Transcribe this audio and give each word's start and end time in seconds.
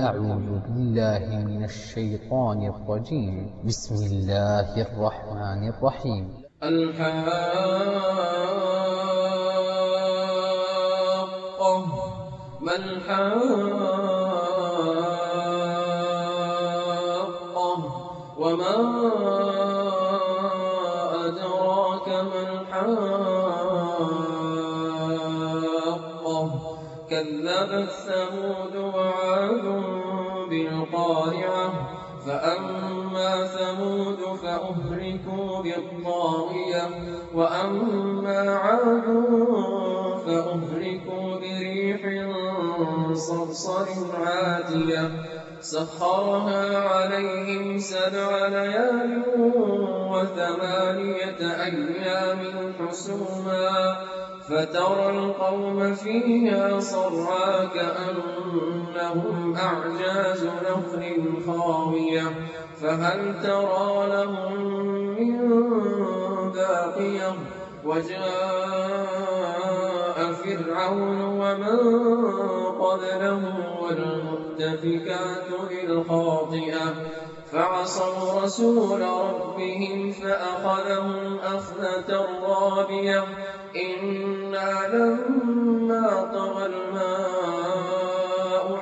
أعوذ 0.00 0.60
بالله 0.68 1.24
من 1.48 1.64
الشيطان 1.64 2.60
الرجيم. 2.68 3.64
بسم 3.64 3.94
الله 3.94 4.76
الرحمن 4.76 5.68
الرحيم. 5.72 6.24
الحاقة 6.62 7.16
ما 12.60 12.76
الحاقة 12.76 13.86
وما 18.38 18.76
كذبت 27.10 27.88
ثمود 27.90 28.76
وعاد 28.76 29.82
بالقارعة. 30.50 31.72
فأما 32.26 33.46
ثمود 33.46 34.38
فأهلكوا 34.42 35.62
بالطاغية. 35.62 36.88
وأما 37.34 38.54
عاد 38.54 39.04
فأهلكوا 40.26 41.36
بريح 41.36 42.26
صرصر 43.12 44.16
عاتية. 44.16 45.10
سخرها 45.60 46.88
عليهم 46.88 47.78
سبع 47.78 48.46
ليال 48.46 49.22
وثمانية 50.10 51.40
أيام 51.40 52.72
حسوما. 52.80 53.96
فترى 54.48 55.10
القوم 55.10 55.94
فيها 55.94 56.80
صرعا 56.80 57.64
كأنهم 57.64 59.56
أعجاز 59.56 60.44
نخل 60.44 61.42
خاوية. 61.46 62.22
فهل 62.82 63.42
ترى 63.42 64.08
لهم 64.08 64.60
من 65.18 65.36
باقية؟ 66.52 67.34
وجاء 67.84 68.26
فرعون 70.32 71.20
ومن 71.22 71.78
قبله 72.80 73.42
والمؤتفكات 73.82 75.46
بالخاطئة 75.70 76.94
فعصوا 77.52 78.42
رسول 78.42 79.00
ربهم 79.00 80.12
فأخذهم 80.12 81.38
أخذة 81.38 82.26
رابية. 82.42 83.24
إنا 83.84 84.70
لما 84.96 86.30
طغى 86.32 86.66
الماء 86.66 88.16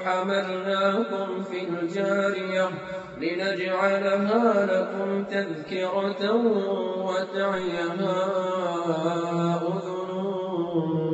حملناكم 0.04 1.42
في 1.42 1.68
الجارية 1.68 2.68
لنجعلها 3.18 4.66
لكم 4.66 5.24
تذكرة 5.24 6.32
وتعيها 6.98 8.16
أذن 9.62 11.13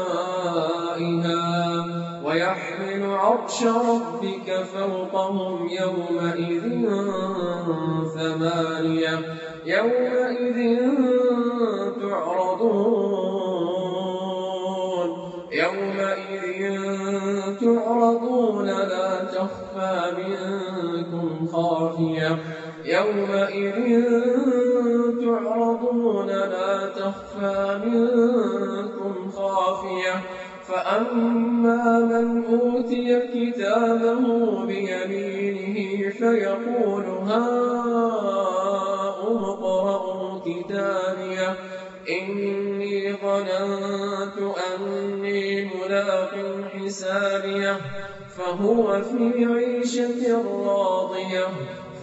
ويحمل 2.25 3.03
عرش 3.15 3.63
ربك 3.63 4.63
فوقهم 4.63 5.69
يومئذ 5.69 6.63
ثمانية. 8.15 9.17
يومئذ 9.65 10.59
تعرضون. 12.01 13.19
يومئذ 15.51 16.75
تعرضون 17.61 18.65
لا 18.65 19.23
تخفى 19.23 19.95
منكم 20.17 21.47
خافية. 21.47 22.69
يومئذ 22.85 23.78
تعرضون 25.22 26.28
لا 26.28 26.90
تخفى 26.95 27.81
منكم 27.85 29.31
خافية 29.31 30.23
فأما 30.67 32.00
من 32.00 32.45
أوتي 32.45 33.19
كتابه 33.34 34.22
بيمينه 34.66 36.09
فيقول 36.09 37.06
هاؤم 37.06 38.50
اقرءوا 39.45 40.39
كتابيه 40.39 41.56
إني 42.09 43.13
ظننت 43.13 44.38
أني 44.72 45.66
ملاق 45.66 46.34
حسابيه 46.73 47.78
فهو 48.38 49.01
في 49.01 49.45
عيشة 49.45 50.22
راضية 50.66 51.47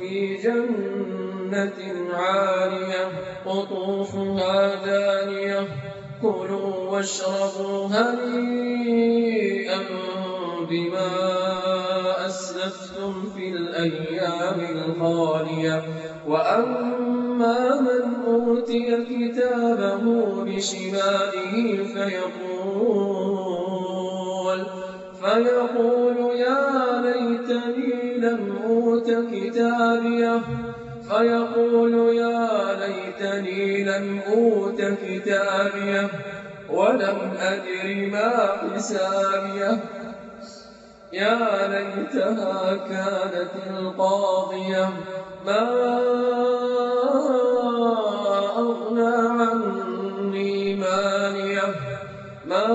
في 0.08 0.36
جنة 0.36 1.78
عالية 2.14 3.08
قطوفها 3.46 4.74
دانية 4.86 5.66
كلوا 6.22 6.90
واشربوا 6.90 7.86
هنيئا 7.86 9.78
بما 10.70 11.10
أسلفتم 12.26 13.30
في 13.36 13.48
الأيام 13.48 14.60
الخالية. 14.76 15.82
وأما 16.28 17.80
من 17.80 18.04
أوتي 18.26 19.02
كتابه 19.02 20.04
بشماله 20.44 21.84
فيقول 21.94 23.36
فيقول 25.20 26.16
يا 26.36 26.85
ليتني 27.06 28.14
لم 28.18 28.58
أوت 28.66 29.10
كتابيه 29.32 30.40
فيقول 31.08 32.16
يا 32.16 32.48
ليتني 32.80 33.84
لم 33.84 34.20
أوت 34.28 34.82
كتابيه 34.82 36.08
ولم 36.70 37.18
أدر 37.38 38.08
ما 38.12 38.52
حسابيه 38.62 39.78
يا 41.12 41.68
ليتها 41.68 42.74
كانت 42.88 43.50
القاضية 43.70 44.88
ما 45.46 45.62
أغنى 48.56 49.16
عني 49.42 50.74
ماليه 50.74 51.74
ما 52.46 52.66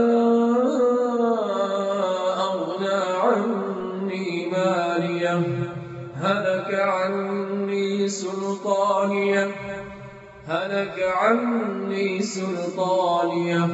هلك 10.81 11.13
عني 11.17 12.21
سلطانية. 12.21 13.67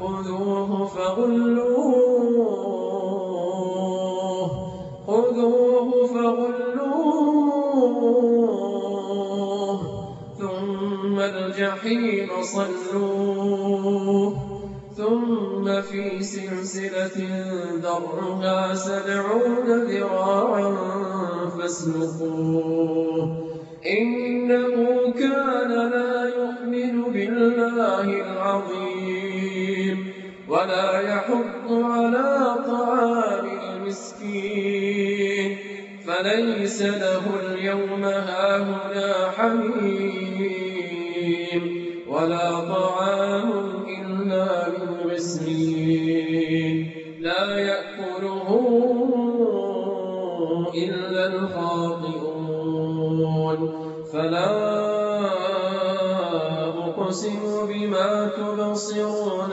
خذوه 0.00 0.86
فغلوه. 0.86 2.06
خذوه 5.06 6.06
فغلوه. 6.06 6.60
ثم 10.38 11.18
الجحيم 11.18 12.28
صلوه. 12.42 14.32
ثم 14.96 15.80
في 15.80 16.22
سلسلة 16.22 17.28
ذرها 17.82 18.74
سبعون 18.74 19.84
ذراعا 19.84 20.76
فاسلكوه. 21.58 23.46
إنه 23.86 24.25
ولا 30.66 31.00
يحض 31.00 31.68
على 31.70 32.56
طعام 32.66 33.46
المسكين. 33.70 35.48
فليس 36.06 36.82
له 36.82 37.22
اليوم 37.46 38.04
هاهنا 38.04 39.30
حميم 39.36 40.82
ولا 42.08 42.60
طعام 42.60 43.50
إلا 43.98 44.68
من 44.68 45.10
غسلين 45.10 46.90
لا 47.20 47.58
يأكله 47.58 48.48
إلا 50.74 51.26
الخاطئون. 51.26 52.40
فلا 54.12 54.76
أقسم 56.86 57.42
بما 57.68 58.30
تبصرون 58.36 59.52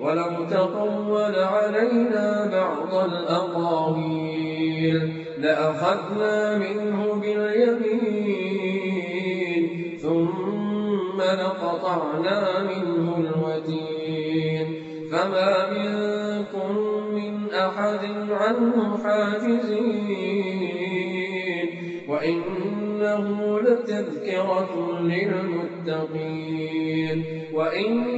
ولو 0.00 0.44
تقول 0.50 1.34
علينا 1.34 2.46
بعض 2.52 2.94
الأقاويل 3.10 4.98
لأخذنا 5.38 6.58
منه 6.58 7.14
باليمين 7.22 8.38
ثم 10.02 11.20
لقطعنا 11.20 12.62
منه 12.62 13.16
الوتين. 13.18 14.66
فما 15.12 15.52
منكم 15.70 16.70
من 17.14 17.34
أحد 17.52 18.04
عنه 18.30 18.98
حاجزين 19.04 20.08
وإنه 22.08 23.60
لتذكرة 23.60 24.72
للمتقين. 25.00 26.58
لنعلم 27.78 28.17